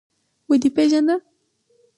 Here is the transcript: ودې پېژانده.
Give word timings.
ودې 0.49 0.69
پېژانده. 0.75 1.15